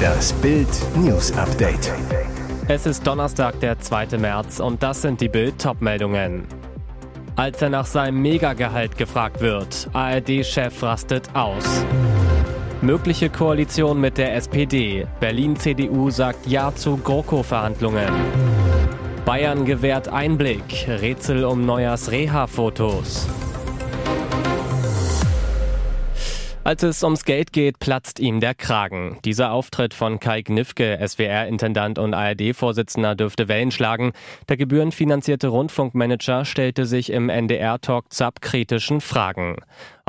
Das 0.00 0.32
Bild 0.34 0.68
News 0.96 1.32
Update. 1.36 1.92
Es 2.68 2.86
ist 2.86 3.06
Donnerstag, 3.06 3.58
der 3.60 3.78
2. 3.78 4.18
März 4.18 4.60
und 4.60 4.82
das 4.82 5.02
sind 5.02 5.20
die 5.20 5.28
Bild 5.28 5.60
Topmeldungen. 5.60 6.44
Als 7.36 7.62
er 7.62 7.70
nach 7.70 7.86
seinem 7.86 8.22
Megagehalt 8.22 8.96
gefragt 8.96 9.40
wird, 9.40 9.88
ARD-Chef 9.92 10.82
rastet 10.82 11.34
aus. 11.34 11.84
Mögliche 12.82 13.28
Koalition 13.28 14.00
mit 14.00 14.18
der 14.18 14.34
SPD. 14.36 15.06
Berlin 15.20 15.56
CDU 15.56 16.10
sagt 16.10 16.46
Ja 16.46 16.74
zu 16.74 16.96
GroKo-Verhandlungen. 16.96 18.08
Bayern 19.24 19.64
gewährt 19.64 20.08
Einblick. 20.08 20.86
Rätsel 20.88 21.44
um 21.44 21.66
Neujahrs 21.66 22.10
Reha-Fotos. 22.10 23.28
Als 26.70 26.84
es 26.84 27.02
ums 27.02 27.24
Geld 27.24 27.52
geht, 27.52 27.80
platzt 27.80 28.20
ihm 28.20 28.38
der 28.38 28.54
Kragen. 28.54 29.18
Dieser 29.24 29.50
Auftritt 29.50 29.92
von 29.92 30.20
Kai 30.20 30.42
Gnifke, 30.42 31.00
SWR-Intendant 31.04 31.98
und 31.98 32.14
ARD-Vorsitzender, 32.14 33.16
dürfte 33.16 33.48
Wellen 33.48 33.72
schlagen. 33.72 34.12
Der 34.48 34.56
gebührenfinanzierte 34.56 35.48
Rundfunkmanager 35.48 36.44
stellte 36.44 36.86
sich 36.86 37.10
im 37.10 37.28
NDR-Talk 37.28 38.12
ZAP 38.12 38.40
kritischen 38.40 39.00
Fragen. 39.00 39.56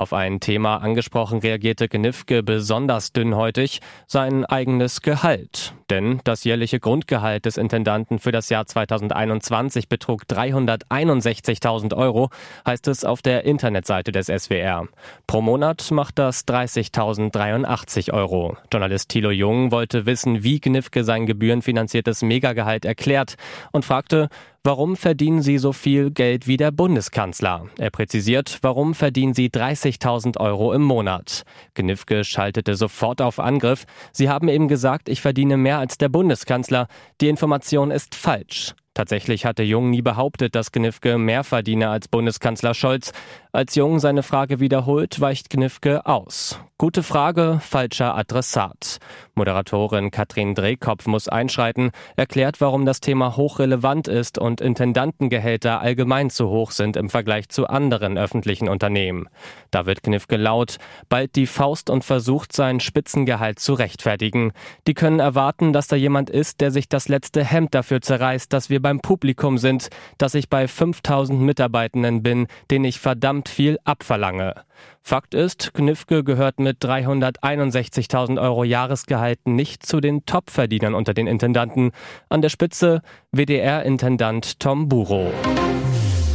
Auf 0.02 0.14
ein 0.14 0.40
Thema 0.40 0.78
angesprochen 0.78 1.42
reagierte 1.42 1.88
Gnifke 1.88 2.42
besonders 2.42 3.14
dünnhäutig, 3.14 3.82
sein 4.08 4.46
eigenes 4.46 5.04
Gehalt. 5.04 5.76
Denn 5.92 6.22
das 6.24 6.44
jährliche 6.44 6.80
Grundgehalt 6.80 7.46
des 7.46 7.58
Intendanten 7.58 8.18
für 8.18 8.32
das 8.32 8.50
Jahr 8.50 8.66
2021 8.66 9.90
betrug 9.90 10.24
361.000 10.24 11.96
Euro, 11.96 12.32
heißt 12.66 12.88
es 12.88 13.06
auf 13.06 13.22
der 13.22 13.46
Internetseite 13.46 14.12
des 14.12 14.26
SWR. 14.26 14.88
Pro 15.28 15.42
Monat 15.42 15.92
macht 15.92 16.18
das 16.18 16.48
30.083 16.48 18.12
Euro. 18.12 18.58
Journalist 18.74 19.10
Thilo 19.10 19.30
Jung 19.30 19.72
wollte 19.72 20.08
wissen, 20.08 20.44
wie 20.44 20.60
Gnifke 20.60 21.04
sein 21.04 21.28
gebührenfinanziertes 21.28 22.24
Megagehalt 22.24 22.86
erklärt 22.86 23.36
und 23.72 23.86
fragte, 23.86 24.30
Warum 24.64 24.96
verdienen 24.96 25.42
Sie 25.42 25.58
so 25.58 25.74
viel 25.74 26.12
Geld 26.12 26.46
wie 26.46 26.56
der 26.56 26.70
Bundeskanzler? 26.70 27.66
Er 27.80 27.90
präzisiert, 27.90 28.60
warum 28.62 28.94
verdienen 28.94 29.34
Sie 29.34 29.50
30.000 29.50 30.40
Euro 30.40 30.72
im 30.72 30.84
Monat? 30.84 31.46
Gnifke 31.74 32.24
schaltete 32.24 32.76
sofort 32.76 33.24
auf 33.24 33.40
Angriff. 33.40 33.86
Sie 34.12 34.30
haben 34.30 34.50
eben 34.50 34.68
gesagt, 34.68 35.10
ich 35.10 35.20
verdiene 35.20 35.58
mehr 35.58 35.80
als 35.80 35.98
der 35.98 36.10
Bundeskanzler. 36.10 36.88
Die 37.22 37.30
Information 37.30 37.90
ist 37.90 38.14
falsch. 38.14 38.76
Tatsächlich 38.94 39.46
hatte 39.46 39.64
Jung 39.64 39.90
nie 39.90 40.04
behauptet, 40.04 40.54
dass 40.54 40.72
Gnifke 40.72 41.18
mehr 41.18 41.44
verdiene 41.44 41.90
als 41.90 42.08
Bundeskanzler 42.08 42.76
Scholz. 42.76 43.14
Als 43.54 43.76
Jung 43.76 44.00
seine 44.00 44.24
Frage 44.24 44.62
wiederholt, 44.62 45.20
weicht 45.20 45.50
Gnifke 45.50 46.06
aus. 46.06 46.58
Gute 46.78 47.04
Frage, 47.04 47.60
falscher 47.62 48.16
Adressat. 48.16 48.98
Moderatorin 49.36 50.10
Katrin 50.10 50.56
Drehkopf 50.56 51.06
muss 51.06 51.28
einschreiten, 51.28 51.92
erklärt, 52.16 52.60
warum 52.60 52.86
das 52.86 53.02
Thema 53.02 53.36
hochrelevant 53.36 54.08
ist 54.08 54.40
und 54.40 54.62
Intendantengehälter 54.62 55.80
allgemein 55.80 56.30
zu 56.30 56.50
hoch 56.50 56.72
sind 56.72 56.96
im 56.96 57.10
Vergleich 57.10 57.50
zu 57.50 57.68
anderen 57.68 58.18
öffentlichen 58.18 58.68
Unternehmen. 58.68 59.28
Da 59.70 59.86
wird 59.86 60.02
Knifke 60.02 60.38
laut, 60.38 60.78
bald 61.08 61.36
die 61.36 61.46
Faust 61.46 61.92
und 61.92 62.04
versucht, 62.04 62.52
sein 62.52 62.80
Spitzengehalt 62.80 63.60
zu 63.60 63.74
rechtfertigen. 63.74 64.52
Die 64.88 64.96
können 64.96 65.20
erwarten, 65.20 65.74
dass 65.74 65.88
da 65.88 65.98
jemand 65.98 66.30
ist, 66.32 66.62
der 66.62 66.72
sich 66.72 66.90
das 66.90 67.10
letzte 67.10 67.44
Hemd 67.44 67.76
dafür 67.76 68.02
zerreißt, 68.02 68.52
dass 68.52 68.72
wir 68.72 68.82
beim 68.82 69.02
Publikum 69.02 69.60
sind, 69.60 69.90
dass 70.18 70.34
ich 70.34 70.50
bei 70.50 70.68
5000 70.68 71.40
Mitarbeitenden 71.40 72.24
bin, 72.24 72.48
denen 72.72 72.86
ich 72.86 73.00
verdammt 73.00 73.41
viel 73.50 73.78
abverlange. 73.84 74.56
Fakt 75.02 75.34
ist, 75.34 75.74
Knifke 75.74 76.24
gehört 76.24 76.60
mit 76.60 76.84
361.000 76.84 78.42
Euro 78.42 78.64
Jahresgehalt 78.64 79.40
nicht 79.46 79.86
zu 79.86 80.00
den 80.00 80.26
Topverdienern 80.26 80.94
unter 80.94 81.14
den 81.14 81.28
Intendanten. 81.28 81.92
An 82.30 82.42
der 82.42 82.50
Spitze 82.50 83.02
WDR-Intendant 83.32 84.60
Tom 84.60 84.90
Buro. 84.90 85.32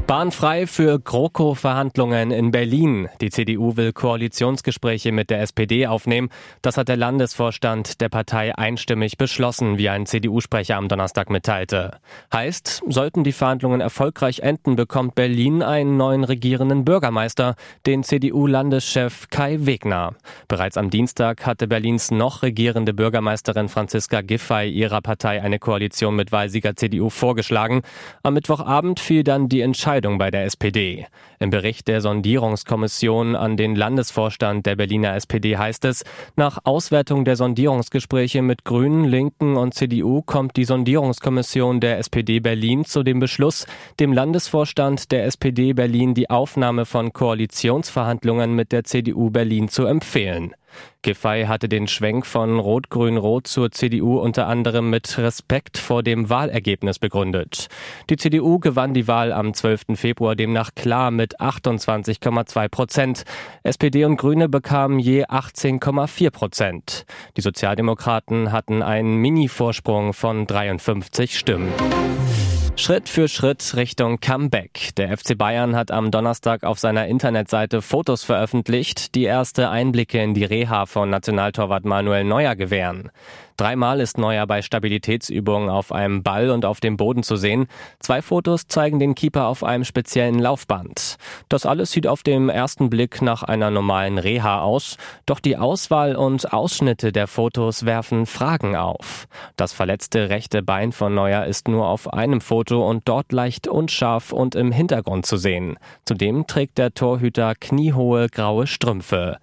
Bahnfrei 0.06 0.68
für 0.68 1.00
GroKo-Verhandlungen 1.00 2.30
in 2.30 2.52
Berlin. 2.52 3.08
Die 3.20 3.30
CDU 3.30 3.76
will 3.76 3.92
Koalitionsgespräche 3.92 5.10
mit 5.10 5.30
der 5.30 5.40
SPD 5.40 5.88
aufnehmen. 5.88 6.28
Das 6.62 6.76
hat 6.76 6.86
der 6.86 6.96
Landesvorstand 6.96 8.00
der 8.00 8.08
Partei 8.08 8.56
einstimmig 8.56 9.18
beschlossen, 9.18 9.78
wie 9.78 9.88
ein 9.88 10.06
CDU-Sprecher 10.06 10.76
am 10.76 10.86
Donnerstag 10.86 11.28
mitteilte. 11.28 11.98
Heißt, 12.32 12.84
sollten 12.86 13.24
die 13.24 13.32
Verhandlungen 13.32 13.80
erfolgreich 13.80 14.38
enden, 14.40 14.76
bekommt 14.76 15.16
Berlin 15.16 15.64
einen 15.64 15.96
neuen 15.96 16.22
regierenden 16.22 16.84
Bürgermeister, 16.84 17.56
den 17.84 18.04
CDU-Landeschef 18.04 19.28
Kai 19.30 19.66
Wegner. 19.66 20.14
Bereits 20.46 20.76
am 20.76 20.88
Dienstag 20.88 21.44
hatte 21.46 21.66
Berlins 21.66 22.12
noch 22.12 22.44
regierende 22.44 22.94
Bürgermeisterin 22.94 23.68
Franziska 23.68 24.20
Giffey 24.20 24.70
ihrer 24.70 25.00
Partei 25.00 25.42
eine 25.42 25.58
Koalition 25.58 26.14
mit 26.14 26.30
Wahlsieger 26.30 26.76
CDU 26.76 27.10
vorgeschlagen. 27.10 27.82
Am 28.22 28.34
Mittwochabend 28.34 29.00
fiel 29.00 29.24
dann 29.24 29.48
die 29.48 29.62
Entscheidung 29.62 29.95
Entscheidung 29.96 30.18
bei 30.18 30.30
der 30.30 30.44
SPD. 30.44 31.06
Im 31.38 31.48
Bericht 31.48 31.88
der 31.88 32.02
Sondierungskommission 32.02 33.34
an 33.34 33.56
den 33.56 33.74
Landesvorstand 33.74 34.66
der 34.66 34.76
Berliner 34.76 35.14
SPD 35.14 35.56
heißt 35.56 35.86
es, 35.86 36.04
nach 36.36 36.58
Auswertung 36.64 37.24
der 37.24 37.36
Sondierungsgespräche 37.36 38.42
mit 38.42 38.64
Grünen, 38.64 39.06
Linken 39.06 39.56
und 39.56 39.72
CDU 39.72 40.20
kommt 40.20 40.58
die 40.58 40.66
Sondierungskommission 40.66 41.80
der 41.80 41.98
SPD 41.98 42.40
Berlin 42.40 42.84
zu 42.84 43.04
dem 43.04 43.20
Beschluss, 43.20 43.66
dem 43.98 44.12
Landesvorstand 44.12 45.10
der 45.12 45.24
SPD 45.24 45.72
Berlin 45.72 46.12
die 46.12 46.28
Aufnahme 46.28 46.84
von 46.84 47.14
Koalitionsverhandlungen 47.14 48.54
mit 48.54 48.72
der 48.72 48.84
CDU 48.84 49.30
Berlin 49.30 49.68
zu 49.68 49.86
empfehlen. 49.86 50.52
Giffey 51.02 51.44
hatte 51.46 51.68
den 51.68 51.86
Schwenk 51.86 52.26
von 52.26 52.58
Rot-Grün-Rot 52.58 53.46
zur 53.46 53.70
CDU 53.70 54.18
unter 54.18 54.46
anderem 54.48 54.90
mit 54.90 55.18
Respekt 55.18 55.78
vor 55.78 56.02
dem 56.02 56.30
Wahlergebnis 56.30 56.98
begründet. 56.98 57.68
Die 58.10 58.16
CDU 58.16 58.58
gewann 58.58 58.92
die 58.92 59.06
Wahl 59.06 59.32
am 59.32 59.54
12. 59.54 59.94
Februar 59.94 60.34
demnach 60.34 60.74
klar 60.74 61.10
mit 61.10 61.40
28,2 61.40 62.68
Prozent. 62.68 63.24
SPD 63.62 64.04
und 64.04 64.16
Grüne 64.16 64.48
bekamen 64.48 64.98
je 64.98 65.24
18,4 65.26 66.30
Prozent. 66.30 67.06
Die 67.36 67.40
Sozialdemokraten 67.40 68.50
hatten 68.52 68.82
einen 68.82 69.16
Mini-Vorsprung 69.16 70.12
von 70.12 70.46
53 70.46 71.38
Stimmen. 71.38 71.72
Schritt 72.78 73.08
für 73.08 73.26
Schritt 73.26 73.74
Richtung 73.74 74.20
Comeback. 74.20 74.90
Der 74.98 75.16
FC 75.16 75.36
Bayern 75.36 75.74
hat 75.74 75.90
am 75.90 76.10
Donnerstag 76.10 76.62
auf 76.62 76.78
seiner 76.78 77.06
Internetseite 77.06 77.80
Fotos 77.80 78.22
veröffentlicht, 78.22 79.14
die 79.14 79.24
erste 79.24 79.70
Einblicke 79.70 80.22
in 80.22 80.34
die 80.34 80.44
Reha 80.44 80.84
von 80.84 81.08
Nationaltorwart 81.08 81.86
Manuel 81.86 82.24
Neuer 82.24 82.54
gewähren. 82.54 83.10
Dreimal 83.56 84.00
ist 84.00 84.18
Neuer 84.18 84.46
bei 84.46 84.60
Stabilitätsübungen 84.60 85.70
auf 85.70 85.92
einem 85.92 86.22
Ball 86.22 86.50
und 86.50 86.64
auf 86.64 86.80
dem 86.80 86.96
Boden 86.96 87.22
zu 87.22 87.36
sehen. 87.36 87.66
Zwei 88.00 88.20
Fotos 88.20 88.68
zeigen 88.68 88.98
den 88.98 89.14
Keeper 89.14 89.46
auf 89.46 89.64
einem 89.64 89.84
speziellen 89.84 90.38
Laufband. 90.38 91.16
Das 91.48 91.64
alles 91.64 91.90
sieht 91.90 92.06
auf 92.06 92.22
dem 92.22 92.48
ersten 92.48 92.90
Blick 92.90 93.22
nach 93.22 93.42
einer 93.42 93.70
normalen 93.70 94.18
Reha 94.18 94.60
aus, 94.60 94.98
doch 95.24 95.40
die 95.40 95.56
Auswahl 95.56 96.16
und 96.16 96.52
Ausschnitte 96.52 97.12
der 97.12 97.26
Fotos 97.26 97.86
werfen 97.86 98.26
Fragen 98.26 98.76
auf. 98.76 99.26
Das 99.56 99.72
verletzte 99.72 100.28
rechte 100.28 100.62
Bein 100.62 100.92
von 100.92 101.14
Neuer 101.14 101.44
ist 101.44 101.68
nur 101.68 101.88
auf 101.88 102.12
einem 102.12 102.40
Foto 102.40 102.86
und 102.88 103.08
dort 103.08 103.32
leicht 103.32 103.68
unscharf 103.68 104.32
und 104.32 104.54
im 104.54 104.72
Hintergrund 104.72 105.26
zu 105.26 105.36
sehen. 105.36 105.78
Zudem 106.04 106.46
trägt 106.46 106.78
der 106.78 106.92
Torhüter 106.92 107.54
kniehohe 107.54 108.28
graue 108.28 108.66
Strümpfe. 108.66 109.38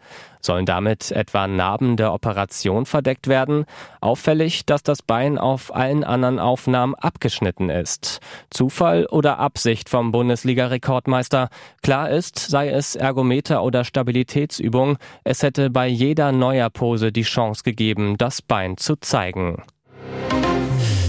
Sollen 0.45 0.65
damit 0.65 1.11
etwa 1.11 1.47
Narben 1.47 1.95
der 1.95 2.13
Operation 2.13 2.85
verdeckt 2.85 3.27
werden? 3.27 3.65
Auffällig, 4.01 4.65
dass 4.65 4.83
das 4.83 5.01
Bein 5.01 5.37
auf 5.37 5.73
allen 5.73 6.03
anderen 6.03 6.37
Aufnahmen 6.37 6.95
abgeschnitten 6.95 7.69
ist. 7.69 8.19
Zufall 8.49 9.05
oder 9.05 9.39
Absicht 9.39 9.89
vom 9.89 10.11
Bundesliga-Rekordmeister? 10.11 11.49
Klar 11.81 12.09
ist, 12.09 12.37
sei 12.37 12.69
es 12.69 12.95
Ergometer 12.95 13.63
oder 13.63 13.85
Stabilitätsübung, 13.85 14.97
es 15.23 15.43
hätte 15.43 15.69
bei 15.69 15.87
jeder 15.87 16.33
neuer 16.33 16.69
Pose 16.69 17.11
die 17.11 17.23
Chance 17.23 17.63
gegeben, 17.63 18.17
das 18.17 18.41
Bein 18.41 18.75
zu 18.77 18.97
zeigen. 18.97 19.63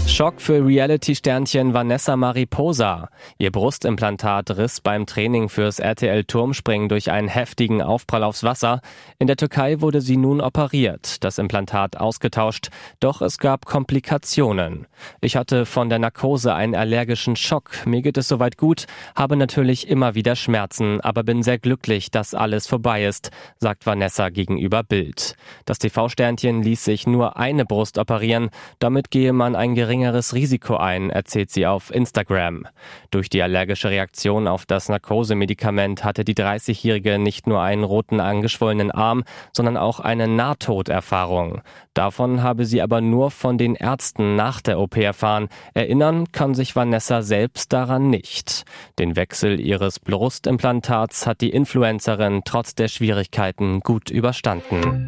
Schock 0.07 0.39
für 0.39 0.65
Reality-Sternchen 0.65 1.73
Vanessa 1.73 2.15
Mariposa. 2.15 3.09
Ihr 3.37 3.51
Brustimplantat 3.51 4.55
riss 4.55 4.79
beim 4.79 5.05
Training 5.05 5.49
fürs 5.49 5.79
RTL 5.79 6.23
Turmspringen 6.23 6.87
durch 6.87 7.11
einen 7.11 7.27
heftigen 7.27 7.81
Aufprall 7.81 8.23
aufs 8.23 8.43
Wasser. 8.43 8.79
In 9.19 9.27
der 9.27 9.35
Türkei 9.35 9.81
wurde 9.81 9.99
sie 9.99 10.15
nun 10.15 10.39
operiert, 10.39 11.23
das 11.23 11.37
Implantat 11.37 11.97
ausgetauscht, 11.97 12.69
doch 13.01 13.21
es 13.21 13.39
gab 13.39 13.65
Komplikationen. 13.65 14.87
Ich 15.19 15.35
hatte 15.35 15.65
von 15.65 15.89
der 15.89 15.99
Narkose 15.99 16.53
einen 16.53 16.75
allergischen 16.75 17.35
Schock. 17.35 17.85
Mir 17.85 18.01
geht 18.01 18.17
es 18.17 18.29
soweit 18.29 18.57
gut, 18.57 18.85
habe 19.15 19.35
natürlich 19.35 19.89
immer 19.89 20.15
wieder 20.15 20.37
Schmerzen, 20.37 21.01
aber 21.01 21.23
bin 21.23 21.43
sehr 21.43 21.57
glücklich, 21.57 22.09
dass 22.09 22.35
alles 22.35 22.67
vorbei 22.67 23.05
ist, 23.05 23.31
sagt 23.57 23.85
Vanessa 23.85 24.29
gegenüber 24.29 24.83
Bild. 24.83 25.35
Das 25.65 25.79
TV-Sternchen 25.79 26.61
ließ 26.61 26.85
sich 26.85 27.05
nur 27.05 27.35
eine 27.35 27.65
Brust 27.65 27.97
operieren, 27.97 28.49
damit 28.79 29.11
gehe 29.11 29.33
man 29.33 29.55
ein 29.55 29.75
geringes 29.75 29.94
geringeres 29.95 30.33
Risiko 30.33 30.75
ein, 30.75 31.09
erzählt 31.09 31.51
sie 31.51 31.65
auf 31.65 31.89
Instagram. 31.89 32.67
Durch 33.11 33.29
die 33.29 33.41
allergische 33.41 33.89
Reaktion 33.89 34.45
auf 34.45 34.65
das 34.65 34.89
Narkosemedikament 34.89 36.03
hatte 36.03 36.25
die 36.25 36.33
30-Jährige 36.33 37.17
nicht 37.17 37.47
nur 37.47 37.61
einen 37.61 37.85
roten 37.85 38.19
angeschwollenen 38.19 38.91
Arm, 38.91 39.23
sondern 39.53 39.77
auch 39.77 40.01
eine 40.01 40.27
Nahtoderfahrung. 40.27 41.61
Davon 41.93 42.43
habe 42.43 42.65
sie 42.65 42.81
aber 42.81 42.99
nur 42.99 43.31
von 43.31 43.57
den 43.57 43.75
Ärzten 43.75 44.35
nach 44.35 44.59
der 44.59 44.79
OP 44.79 44.97
erfahren. 44.97 45.47
Erinnern 45.73 46.29
kann 46.33 46.55
sich 46.55 46.75
Vanessa 46.75 47.21
selbst 47.21 47.71
daran 47.71 48.09
nicht. 48.09 48.65
Den 48.99 49.15
Wechsel 49.15 49.61
ihres 49.61 50.01
Brustimplantats 50.01 51.25
hat 51.25 51.39
die 51.39 51.51
Influencerin 51.51 52.41
trotz 52.43 52.75
der 52.75 52.89
Schwierigkeiten 52.89 53.79
gut 53.79 54.09
überstanden. 54.09 55.07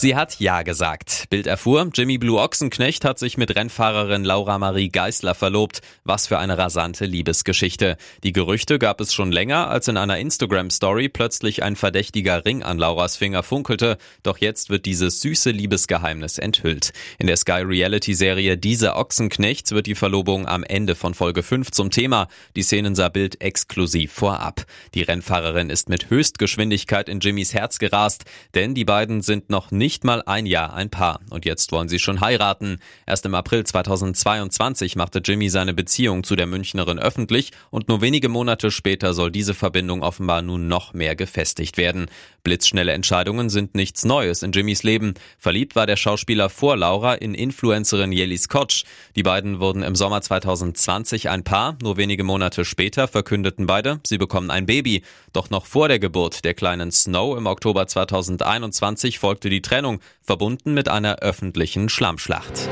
Sie 0.00 0.14
hat 0.14 0.38
Ja 0.38 0.62
gesagt. 0.62 1.24
Bild 1.28 1.48
erfuhr, 1.48 1.90
Jimmy 1.92 2.18
Blue 2.18 2.40
Ochsenknecht 2.40 3.04
hat 3.04 3.18
sich 3.18 3.36
mit 3.36 3.56
Rennfahrerin 3.56 4.22
Laura 4.22 4.56
Marie 4.56 4.90
Geisler 4.90 5.34
verlobt. 5.34 5.80
Was 6.04 6.28
für 6.28 6.38
eine 6.38 6.56
rasante 6.56 7.04
Liebesgeschichte. 7.04 7.96
Die 8.22 8.32
Gerüchte 8.32 8.78
gab 8.78 9.00
es 9.00 9.12
schon 9.12 9.32
länger, 9.32 9.68
als 9.68 9.88
in 9.88 9.96
einer 9.96 10.18
Instagram-Story 10.18 11.08
plötzlich 11.08 11.64
ein 11.64 11.74
verdächtiger 11.74 12.44
Ring 12.44 12.62
an 12.62 12.78
Lauras 12.78 13.16
Finger 13.16 13.42
funkelte. 13.42 13.98
Doch 14.22 14.38
jetzt 14.38 14.70
wird 14.70 14.86
dieses 14.86 15.20
süße 15.20 15.50
Liebesgeheimnis 15.50 16.38
enthüllt. 16.38 16.92
In 17.18 17.26
der 17.26 17.36
Sky 17.36 17.62
Reality-Serie 17.64 18.56
Diese 18.56 18.94
Ochsenknechts 18.94 19.72
wird 19.72 19.86
die 19.86 19.96
Verlobung 19.96 20.46
am 20.46 20.62
Ende 20.62 20.94
von 20.94 21.12
Folge 21.12 21.42
5 21.42 21.72
zum 21.72 21.90
Thema. 21.90 22.28
Die 22.54 22.62
Szenen 22.62 22.94
sah 22.94 23.08
Bild 23.08 23.40
exklusiv 23.40 24.12
vorab. 24.12 24.64
Die 24.94 25.02
Rennfahrerin 25.02 25.70
ist 25.70 25.88
mit 25.88 26.08
Höchstgeschwindigkeit 26.08 27.08
in 27.08 27.18
Jimmys 27.18 27.52
Herz 27.52 27.80
gerast, 27.80 28.26
denn 28.54 28.76
die 28.76 28.84
beiden 28.84 29.22
sind 29.22 29.50
noch 29.50 29.72
nicht 29.72 29.87
nicht 29.88 30.04
mal 30.04 30.22
ein 30.26 30.44
Jahr 30.44 30.74
ein 30.74 30.90
Paar. 30.90 31.20
Und 31.30 31.46
jetzt 31.46 31.72
wollen 31.72 31.88
sie 31.88 31.98
schon 31.98 32.20
heiraten. 32.20 32.76
Erst 33.06 33.24
im 33.24 33.34
April 33.34 33.64
2022 33.64 34.96
machte 34.96 35.22
Jimmy 35.24 35.48
seine 35.48 35.72
Beziehung 35.72 36.24
zu 36.24 36.36
der 36.36 36.46
Münchnerin 36.46 36.98
öffentlich 36.98 37.52
und 37.70 37.88
nur 37.88 38.02
wenige 38.02 38.28
Monate 38.28 38.70
später 38.70 39.14
soll 39.14 39.30
diese 39.30 39.54
Verbindung 39.54 40.02
offenbar 40.02 40.42
nun 40.42 40.68
noch 40.68 40.92
mehr 40.92 41.16
gefestigt 41.16 41.78
werden. 41.78 42.10
Blitzschnelle 42.44 42.92
Entscheidungen 42.92 43.48
sind 43.48 43.74
nichts 43.74 44.04
Neues 44.04 44.42
in 44.42 44.52
Jimmys 44.52 44.82
Leben. 44.82 45.14
Verliebt 45.38 45.74
war 45.74 45.86
der 45.86 45.96
Schauspieler 45.96 46.50
vor 46.50 46.76
Laura 46.76 47.14
in 47.14 47.34
Influencerin 47.34 48.12
Jelly 48.12 48.38
Kotsch. 48.46 48.84
Die 49.16 49.22
beiden 49.22 49.58
wurden 49.58 49.82
im 49.82 49.96
Sommer 49.96 50.20
2020 50.20 51.30
ein 51.30 51.44
Paar. 51.44 51.78
Nur 51.82 51.96
wenige 51.96 52.24
Monate 52.24 52.66
später 52.66 53.08
verkündeten 53.08 53.66
beide, 53.66 54.00
sie 54.06 54.18
bekommen 54.18 54.50
ein 54.50 54.66
Baby. 54.66 55.02
Doch 55.32 55.48
noch 55.48 55.64
vor 55.64 55.88
der 55.88 55.98
Geburt 55.98 56.44
der 56.44 56.52
kleinen 56.52 56.92
Snow 56.92 57.38
im 57.38 57.46
Oktober 57.46 57.86
2021 57.86 59.18
folgte 59.18 59.48
die 59.48 59.62
Trennung 59.62 59.77
Trennung, 59.78 60.00
verbunden 60.20 60.74
mit 60.74 60.88
einer 60.88 61.20
öffentlichen 61.20 61.88
Schlammschlacht. 61.88 62.68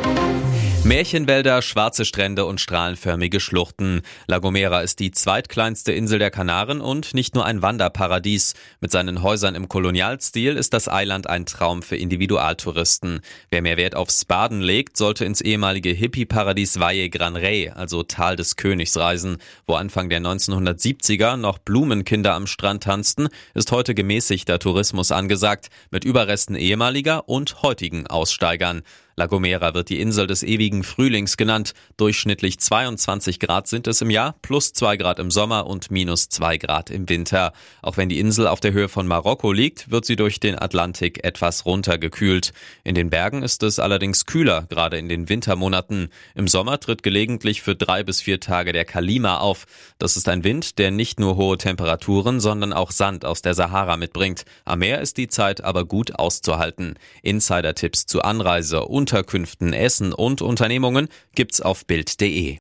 Märchenwälder, 0.86 1.62
schwarze 1.62 2.04
Strände 2.04 2.44
und 2.44 2.60
strahlenförmige 2.60 3.40
Schluchten. 3.40 4.02
La 4.28 4.38
Gomera 4.38 4.82
ist 4.82 5.00
die 5.00 5.10
zweitkleinste 5.10 5.90
Insel 5.90 6.20
der 6.20 6.30
Kanaren 6.30 6.80
und 6.80 7.12
nicht 7.12 7.34
nur 7.34 7.44
ein 7.44 7.60
Wanderparadies. 7.60 8.54
Mit 8.80 8.92
seinen 8.92 9.20
Häusern 9.20 9.56
im 9.56 9.68
Kolonialstil 9.68 10.56
ist 10.56 10.72
das 10.72 10.86
Eiland 10.86 11.28
ein 11.28 11.44
Traum 11.44 11.82
für 11.82 11.96
Individualtouristen. 11.96 13.18
Wer 13.50 13.62
mehr 13.62 13.76
Wert 13.76 13.96
aufs 13.96 14.26
Baden 14.26 14.60
legt, 14.60 14.96
sollte 14.96 15.24
ins 15.24 15.40
ehemalige 15.40 15.90
Hippie-Paradies 15.90 16.78
Valle 16.78 17.10
Gran 17.10 17.34
Rey, 17.34 17.68
also 17.68 18.04
Tal 18.04 18.36
des 18.36 18.54
Königs, 18.54 18.96
reisen. 18.96 19.38
Wo 19.66 19.74
Anfang 19.74 20.08
der 20.08 20.20
1970er 20.20 21.36
noch 21.36 21.58
Blumenkinder 21.58 22.34
am 22.34 22.46
Strand 22.46 22.84
tanzten, 22.84 23.26
ist 23.54 23.72
heute 23.72 23.92
gemäßigter 23.92 24.60
Tourismus 24.60 25.10
angesagt, 25.10 25.66
mit 25.90 26.04
Überresten 26.04 26.54
ehemaliger 26.54 27.28
und 27.28 27.62
heutigen 27.62 28.06
Aussteigern. 28.06 28.84
La 29.18 29.24
Gomera 29.24 29.72
wird 29.72 29.88
die 29.88 29.98
Insel 29.98 30.26
des 30.26 30.42
ewigen 30.42 30.82
Frühlings 30.82 31.38
genannt. 31.38 31.72
Durchschnittlich 31.96 32.60
22 32.60 33.40
Grad 33.40 33.66
sind 33.66 33.86
es 33.86 34.02
im 34.02 34.10
Jahr, 34.10 34.34
plus 34.42 34.74
2 34.74 34.98
Grad 34.98 35.18
im 35.18 35.30
Sommer 35.30 35.66
und 35.66 35.90
minus 35.90 36.28
2 36.28 36.58
Grad 36.58 36.90
im 36.90 37.08
Winter. 37.08 37.54
Auch 37.80 37.96
wenn 37.96 38.10
die 38.10 38.18
Insel 38.18 38.46
auf 38.46 38.60
der 38.60 38.74
Höhe 38.74 38.90
von 38.90 39.06
Marokko 39.06 39.52
liegt, 39.52 39.90
wird 39.90 40.04
sie 40.04 40.16
durch 40.16 40.38
den 40.38 40.60
Atlantik 40.60 41.24
etwas 41.24 41.64
runtergekühlt. 41.64 42.52
In 42.84 42.94
den 42.94 43.08
Bergen 43.08 43.42
ist 43.42 43.62
es 43.62 43.78
allerdings 43.78 44.26
kühler, 44.26 44.66
gerade 44.68 44.98
in 44.98 45.08
den 45.08 45.30
Wintermonaten. 45.30 46.10
Im 46.34 46.46
Sommer 46.46 46.78
tritt 46.78 47.02
gelegentlich 47.02 47.62
für 47.62 47.74
drei 47.74 48.04
bis 48.04 48.20
vier 48.20 48.38
Tage 48.38 48.74
der 48.74 48.84
Kalima 48.84 49.38
auf. 49.38 49.64
Das 49.98 50.18
ist 50.18 50.28
ein 50.28 50.44
Wind, 50.44 50.76
der 50.76 50.90
nicht 50.90 51.18
nur 51.20 51.36
hohe 51.36 51.56
Temperaturen, 51.56 52.38
sondern 52.38 52.74
auch 52.74 52.90
Sand 52.90 53.24
aus 53.24 53.40
der 53.40 53.54
Sahara 53.54 53.96
mitbringt. 53.96 54.44
Am 54.66 54.80
Meer 54.80 55.00
ist 55.00 55.16
die 55.16 55.28
Zeit 55.28 55.64
aber 55.64 55.86
gut 55.86 56.18
auszuhalten. 56.18 56.98
Insider-Tipps 57.22 58.04
zur 58.04 58.26
Anreise 58.26 58.84
und 58.84 59.05
Unterkünften, 59.06 59.72
Essen 59.72 60.12
und 60.12 60.42
Unternehmungen 60.42 61.06
gibt's 61.36 61.60
auf 61.60 61.86
Bild.de. 61.86 62.58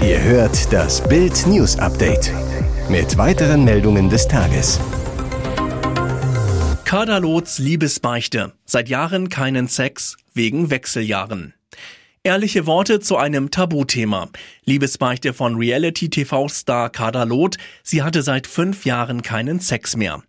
Ihr 0.00 0.22
hört 0.22 0.72
das 0.72 1.02
Bild 1.08 1.44
News 1.48 1.76
Update 1.80 2.32
mit 2.88 3.18
weiteren 3.18 3.64
Meldungen 3.64 4.08
des 4.10 4.28
Tages. 4.28 4.78
Kaderlots 6.84 7.58
Liebesbeichte. 7.58 8.52
Seit 8.64 8.88
Jahren 8.88 9.28
keinen 9.28 9.66
Sex 9.66 10.18
wegen 10.34 10.70
Wechseljahren. 10.70 11.54
Ehrliche 12.26 12.64
Worte 12.64 13.00
zu 13.00 13.18
einem 13.18 13.50
Tabuthema. 13.50 14.30
Liebesbeichte 14.64 15.34
von 15.34 15.56
Reality-TV-Star 15.56 16.88
Kader 16.88 17.26
Loth. 17.26 17.58
Sie 17.82 18.02
hatte 18.02 18.22
seit 18.22 18.46
fünf 18.46 18.86
Jahren 18.86 19.20
keinen 19.20 19.60
Sex 19.60 19.94
mehr. 19.94 20.22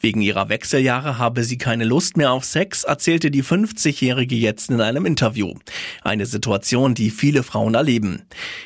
Wegen 0.00 0.22
ihrer 0.22 0.48
Wechseljahre 0.48 1.18
habe 1.18 1.44
sie 1.44 1.58
keine 1.58 1.84
Lust 1.84 2.16
mehr 2.16 2.32
auf 2.32 2.46
Sex, 2.46 2.84
erzählte 2.84 3.30
die 3.30 3.44
50-Jährige 3.44 4.34
jetzt 4.34 4.70
in 4.70 4.80
einem 4.80 5.04
Interview. 5.04 5.52
Eine 6.00 6.24
Situation, 6.24 6.94
die 6.94 7.10
viele 7.10 7.42
Frauen 7.42 7.74
erleben. 7.74 8.22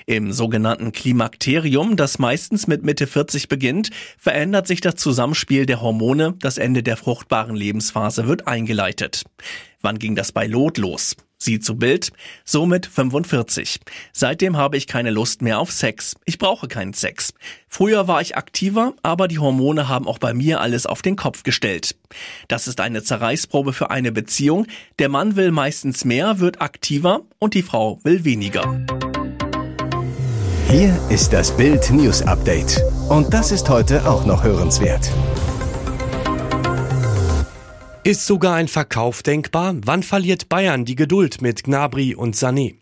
Im 0.06 0.30
sogenannten 0.30 0.92
Klimakterium, 0.92 1.96
das 1.96 2.20
meistens 2.20 2.68
mit 2.68 2.84
Mitte 2.84 3.08
40 3.08 3.48
beginnt, 3.48 3.90
verändert 4.16 4.68
sich 4.68 4.80
das 4.80 4.94
Zusammenspiel 4.94 5.66
der 5.66 5.82
Hormone. 5.82 6.34
Das 6.38 6.56
Ende 6.56 6.84
der 6.84 6.96
fruchtbaren 6.96 7.56
Lebensphase 7.56 8.28
wird 8.28 8.46
eingeleitet. 8.46 9.24
Wann 9.82 9.98
ging 9.98 10.14
das 10.14 10.30
bei 10.30 10.46
Lot 10.46 10.78
los? 10.78 11.16
Sie 11.38 11.60
zu 11.60 11.76
Bild, 11.76 12.12
somit 12.44 12.86
45. 12.86 13.80
Seitdem 14.12 14.56
habe 14.56 14.76
ich 14.76 14.86
keine 14.86 15.10
Lust 15.10 15.42
mehr 15.42 15.58
auf 15.58 15.70
Sex. 15.70 16.14
Ich 16.24 16.38
brauche 16.38 16.66
keinen 16.66 16.94
Sex. 16.94 17.34
Früher 17.68 18.08
war 18.08 18.20
ich 18.22 18.36
aktiver, 18.36 18.94
aber 19.02 19.28
die 19.28 19.38
Hormone 19.38 19.88
haben 19.88 20.08
auch 20.08 20.18
bei 20.18 20.32
mir 20.32 20.60
alles 20.60 20.86
auf 20.86 21.02
den 21.02 21.16
Kopf 21.16 21.42
gestellt. 21.42 21.96
Das 22.48 22.68
ist 22.68 22.80
eine 22.80 23.02
Zerreißprobe 23.02 23.72
für 23.72 23.90
eine 23.90 24.12
Beziehung. 24.12 24.66
Der 24.98 25.08
Mann 25.08 25.36
will 25.36 25.50
meistens 25.50 26.04
mehr, 26.04 26.40
wird 26.40 26.60
aktiver 26.62 27.22
und 27.38 27.54
die 27.54 27.62
Frau 27.62 28.00
will 28.02 28.24
weniger. 28.24 28.84
Hier 30.68 30.98
ist 31.10 31.32
das 31.32 31.56
Bild 31.56 31.90
News 31.90 32.22
Update. 32.22 32.82
Und 33.08 33.32
das 33.32 33.52
ist 33.52 33.68
heute 33.68 34.08
auch 34.08 34.26
noch 34.26 34.42
hörenswert. 34.42 35.10
Ist 38.06 38.24
sogar 38.24 38.54
ein 38.54 38.68
Verkauf 38.68 39.24
denkbar? 39.24 39.74
Wann 39.84 40.04
verliert 40.04 40.48
Bayern 40.48 40.84
die 40.84 40.94
Geduld 40.94 41.42
mit 41.42 41.64
Gnabry 41.64 42.14
und 42.14 42.36
Sané? 42.36 42.76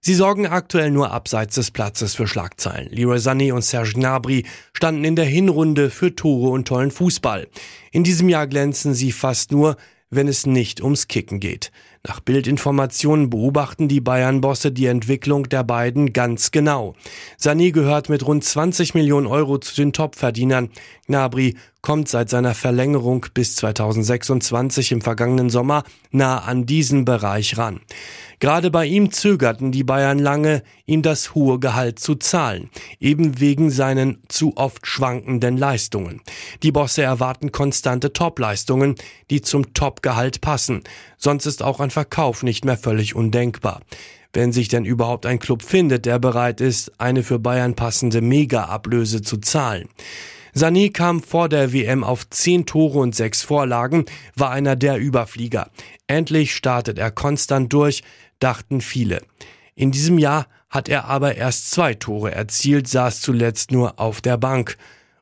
Sie 0.00 0.14
sorgen 0.14 0.46
aktuell 0.46 0.90
nur 0.90 1.10
abseits 1.10 1.56
des 1.56 1.70
Platzes 1.70 2.14
für 2.14 2.26
Schlagzeilen. 2.26 2.88
Leroy 2.90 3.18
Sané 3.18 3.52
und 3.52 3.60
Serge 3.60 3.92
Gnabry 3.92 4.46
standen 4.72 5.04
in 5.04 5.14
der 5.14 5.26
Hinrunde 5.26 5.90
für 5.90 6.16
Tore 6.16 6.48
und 6.48 6.66
tollen 6.66 6.90
Fußball. 6.90 7.48
In 7.92 8.02
diesem 8.02 8.30
Jahr 8.30 8.46
glänzen 8.46 8.94
sie 8.94 9.12
fast 9.12 9.52
nur, 9.52 9.76
wenn 10.08 10.26
es 10.26 10.46
nicht 10.46 10.80
ums 10.80 11.06
Kicken 11.06 11.38
geht. 11.38 11.70
Nach 12.08 12.20
Bildinformationen 12.20 13.30
beobachten 13.30 13.88
die 13.88 14.00
Bayern-Bosse 14.00 14.70
die 14.70 14.86
Entwicklung 14.86 15.48
der 15.48 15.64
beiden 15.64 16.12
ganz 16.12 16.52
genau. 16.52 16.94
Sané 17.36 17.72
gehört 17.72 18.08
mit 18.08 18.24
rund 18.24 18.44
20 18.44 18.94
Millionen 18.94 19.26
Euro 19.26 19.58
zu 19.58 19.74
den 19.74 19.92
Topverdienern. 19.92 20.70
Gnabry 21.08 21.56
kommt 21.82 22.08
seit 22.08 22.30
seiner 22.30 22.54
Verlängerung 22.54 23.26
bis 23.34 23.56
2026 23.56 24.92
im 24.92 25.00
vergangenen 25.00 25.50
Sommer 25.50 25.82
nah 26.12 26.38
an 26.38 26.64
diesen 26.64 27.04
Bereich 27.04 27.58
ran. 27.58 27.80
Gerade 28.38 28.70
bei 28.70 28.84
ihm 28.86 29.12
zögerten 29.12 29.72
die 29.72 29.84
Bayern 29.84 30.18
lange, 30.18 30.62
ihm 30.84 31.02
das 31.02 31.34
hohe 31.34 31.58
Gehalt 31.58 31.98
zu 31.98 32.16
zahlen, 32.16 32.70
eben 33.00 33.40
wegen 33.40 33.70
seinen 33.70 34.22
zu 34.28 34.56
oft 34.56 34.86
schwankenden 34.86 35.56
Leistungen. 35.56 36.20
Die 36.62 36.72
Bosse 36.72 37.02
erwarten 37.02 37.50
konstante 37.50 38.12
Topleistungen, 38.12 38.96
die 39.30 39.40
zum 39.40 39.72
Topgehalt 39.72 40.40
passen, 40.40 40.82
sonst 41.16 41.46
ist 41.46 41.62
auch 41.62 41.80
ein 41.80 41.90
Verkauf 41.90 42.42
nicht 42.42 42.64
mehr 42.64 42.76
völlig 42.76 43.14
undenkbar. 43.14 43.80
Wenn 44.32 44.52
sich 44.52 44.68
denn 44.68 44.84
überhaupt 44.84 45.24
ein 45.24 45.38
Club 45.38 45.62
findet, 45.62 46.04
der 46.04 46.18
bereit 46.18 46.60
ist, 46.60 46.92
eine 47.00 47.22
für 47.22 47.38
Bayern 47.38 47.74
passende 47.74 48.20
Mega-Ablöse 48.20 49.22
zu 49.22 49.38
zahlen. 49.38 49.88
Sané 50.54 50.90
kam 50.90 51.22
vor 51.22 51.50
der 51.50 51.74
WM 51.74 52.02
auf 52.02 52.28
zehn 52.30 52.64
Tore 52.64 52.98
und 52.98 53.14
sechs 53.14 53.42
Vorlagen, 53.42 54.06
war 54.34 54.50
einer 54.50 54.74
der 54.74 54.98
Überflieger. 54.98 55.70
Endlich 56.06 56.54
startet 56.54 56.98
er 56.98 57.10
konstant 57.10 57.72
durch, 57.74 58.02
dachten 58.38 58.80
viele. 58.80 59.22
In 59.74 59.92
diesem 59.92 60.18
Jahr 60.18 60.46
hat 60.70 60.88
er 60.88 61.04
aber 61.06 61.36
erst 61.36 61.70
zwei 61.70 61.94
Tore 61.94 62.32
erzielt, 62.32 62.88
saß 62.88 63.20
zuletzt 63.20 63.70
nur 63.70 64.00
auf 64.00 64.20
der 64.20 64.36
Bank. 64.36 64.76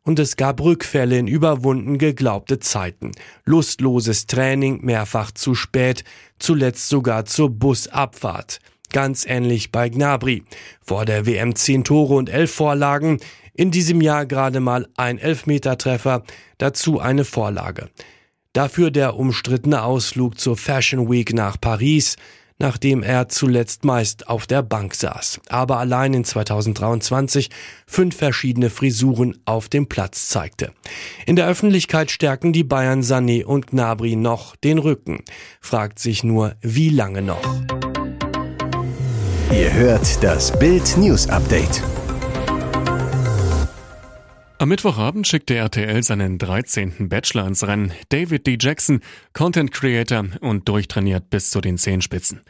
und 0.06 0.18
es 0.18 0.37
gab 0.37 0.61
Rückfälle 0.61 1.18
in 1.18 1.26
überwunden 1.26 1.97
geglaubte 1.97 2.59
Zeiten. 2.59 3.12
Lustloses 3.47 4.26
Training, 4.26 4.85
mehrfach 4.85 5.30
zu 5.30 5.54
spät, 5.54 6.04
zuletzt 6.38 6.90
sogar 6.90 7.25
zur 7.25 7.49
Busabfahrt. 7.49 8.59
Ganz 8.92 9.25
ähnlich 9.26 9.73
bei 9.73 9.88
Gnabry. 9.88 10.44
Vor 10.83 11.06
der 11.06 11.25
WM 11.25 11.54
10 11.56 11.85
Tore 11.85 12.14
und 12.14 12.28
11 12.28 12.52
Vorlagen, 12.52 13.18
in 13.54 13.71
diesem 13.71 14.00
Jahr 14.00 14.26
gerade 14.26 14.61
mal 14.61 14.87
ein 14.97 15.18
Elfmetertreffer, 15.18 16.23
dazu 16.59 17.00
eine 17.00 17.25
Vorlage. 17.25 17.88
Dafür 18.52 18.90
der 18.90 19.16
umstrittene 19.16 19.83
Ausflug 19.83 20.38
zur 20.38 20.56
Fashion 20.56 21.11
Week 21.11 21.33
nach 21.33 21.61
Paris, 21.61 22.16
nachdem 22.59 23.03
er 23.03 23.29
zuletzt 23.29 23.85
meist 23.85 24.29
auf 24.29 24.47
der 24.47 24.63
Bank 24.63 24.95
saß, 24.95 25.41
aber 25.49 25.79
allein 25.79 26.15
in 26.15 26.25
2023 26.25 27.51
fünf 27.87 28.17
verschiedene 28.17 28.71
Frisuren 28.71 29.39
auf 29.45 29.69
dem 29.69 29.89
Platz 29.89 30.29
zeigte. 30.29 30.73
In 31.27 31.37
der 31.37 31.47
Öffentlichkeit 31.47 32.11
stärken 32.11 32.53
die 32.53 32.65
Bayern 32.65 33.03
Sané 33.03 33.45
und 33.45 33.69
Gnabry 33.69 34.17
noch 34.17 34.57
den 34.57 34.79
Rücken. 34.79 35.25
Fragt 35.61 35.99
sich 35.99 36.25
nur, 36.25 36.55
wie 36.61 36.91
lange 36.91 37.23
noch? 37.23 37.43
Ihr 39.53 39.73
hört 39.73 40.23
das 40.23 40.57
Bild 40.59 40.97
News 40.97 41.29
Update. 41.29 41.83
Am 44.64 44.71
Mittwochabend 44.71 45.26
schickte 45.26 45.56
RTL 45.56 46.02
seinen 46.02 46.38
13. 46.38 47.11
Bachelor 47.11 47.47
ins 47.47 47.66
Rennen. 47.66 47.92
David 48.09 48.47
D. 48.47 48.56
Jackson, 48.59 49.02
Content 49.35 49.73
Creator 49.73 50.25
und 50.40 50.66
durchtrainiert 50.66 51.28
bis 51.28 51.50
zu 51.50 51.61
den 51.61 51.76
Zehenspitzen. 51.76 52.40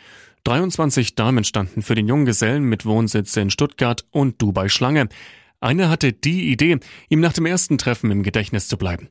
23 0.45 1.17
Damen 1.17 1.43
standen 1.43 1.83
für 1.83 1.97
den 1.97 2.07
jungen 2.07 2.25
Gesellen 2.25 2.63
mit 2.63 2.87
Wohnsitz 2.87 3.37
in 3.37 3.51
Stuttgart 3.51 4.05
und 4.13 4.41
Dubai 4.41 4.69
Schlange. 4.69 5.09
Eine 5.59 5.89
hatte 5.89 6.13
die 6.13 6.53
Idee, 6.53 6.79
ihm 7.09 7.19
nach 7.19 7.33
dem 7.33 7.47
ersten 7.47 7.79
Treffen 7.79 8.13
im 8.13 8.23
Gedächtnis 8.23 8.69
zu 8.69 8.79
bleiben. 8.79 9.09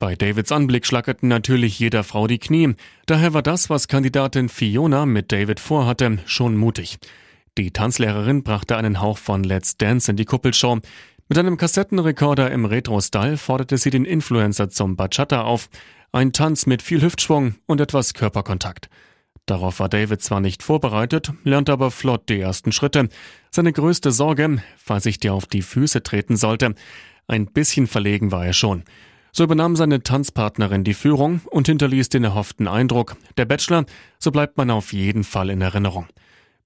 Bei 0.00 0.16
Davids 0.16 0.50
Anblick 0.50 0.86
schlackerten 0.86 1.28
natürlich 1.28 1.78
jeder 1.78 2.02
Frau 2.02 2.26
die 2.26 2.40
Knie. 2.40 2.74
Daher 3.06 3.32
war 3.32 3.42
das, 3.42 3.70
was 3.70 3.86
Kandidatin 3.86 4.48
Fiona 4.48 5.06
mit 5.06 5.30
David 5.30 5.60
vorhatte, 5.60 6.18
schon 6.26 6.56
mutig. 6.56 6.98
Die 7.58 7.70
Tanzlehrerin 7.70 8.42
brachte 8.42 8.76
einen 8.76 9.00
Hauch 9.00 9.18
von 9.18 9.44
Let's 9.44 9.76
Dance 9.76 10.10
in 10.10 10.16
die 10.16 10.24
Kuppelshow. 10.24 10.80
Mit 11.30 11.38
einem 11.38 11.56
Kassettenrekorder 11.56 12.50
im 12.50 12.64
Retro-Style 12.64 13.36
forderte 13.36 13.78
sie 13.78 13.90
den 13.90 14.04
Influencer 14.04 14.68
zum 14.68 14.96
Bachata 14.96 15.42
auf. 15.42 15.68
Ein 16.10 16.32
Tanz 16.32 16.66
mit 16.66 16.82
viel 16.82 17.02
Hüftschwung 17.02 17.54
und 17.66 17.80
etwas 17.80 18.14
Körperkontakt. 18.14 18.90
Darauf 19.46 19.78
war 19.78 19.88
David 19.88 20.22
zwar 20.22 20.40
nicht 20.40 20.64
vorbereitet, 20.64 21.32
lernte 21.44 21.70
aber 21.70 21.92
flott 21.92 22.28
die 22.28 22.40
ersten 22.40 22.72
Schritte. 22.72 23.08
Seine 23.52 23.72
größte 23.72 24.10
Sorge, 24.10 24.60
falls 24.76 25.06
ich 25.06 25.20
dir 25.20 25.32
auf 25.32 25.46
die 25.46 25.62
Füße 25.62 26.02
treten 26.02 26.36
sollte. 26.36 26.74
Ein 27.28 27.46
bisschen 27.46 27.86
verlegen 27.86 28.32
war 28.32 28.44
er 28.44 28.52
schon. 28.52 28.82
So 29.30 29.44
übernahm 29.44 29.76
seine 29.76 30.02
Tanzpartnerin 30.02 30.82
die 30.82 30.94
Führung 30.94 31.42
und 31.44 31.68
hinterließ 31.68 32.08
den 32.08 32.24
erhofften 32.24 32.66
Eindruck. 32.66 33.16
Der 33.36 33.44
Bachelor, 33.44 33.84
so 34.18 34.32
bleibt 34.32 34.56
man 34.56 34.68
auf 34.72 34.92
jeden 34.92 35.22
Fall 35.22 35.50
in 35.50 35.60
Erinnerung. 35.60 36.08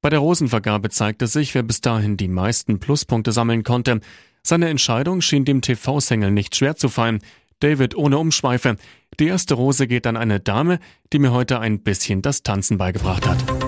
Bei 0.00 0.08
der 0.08 0.20
Rosenvergabe 0.20 0.88
zeigte 0.88 1.26
sich, 1.26 1.54
wer 1.54 1.62
bis 1.62 1.82
dahin 1.82 2.16
die 2.16 2.28
meisten 2.28 2.80
Pluspunkte 2.80 3.30
sammeln 3.30 3.62
konnte. 3.62 4.00
Seine 4.46 4.68
Entscheidung 4.68 5.22
schien 5.22 5.46
dem 5.46 5.62
TV-Sängel 5.62 6.30
nicht 6.30 6.54
schwer 6.54 6.76
zu 6.76 6.90
fallen. 6.90 7.20
David 7.60 7.96
ohne 7.96 8.18
Umschweife. 8.18 8.76
Die 9.18 9.26
erste 9.26 9.54
Rose 9.54 9.86
geht 9.86 10.06
an 10.06 10.18
eine 10.18 10.38
Dame, 10.38 10.80
die 11.14 11.18
mir 11.18 11.32
heute 11.32 11.60
ein 11.60 11.80
bisschen 11.80 12.20
das 12.20 12.42
Tanzen 12.42 12.76
beigebracht 12.76 13.26
hat. 13.26 13.63